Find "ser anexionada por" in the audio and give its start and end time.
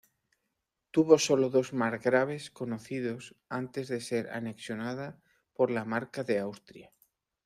4.01-5.69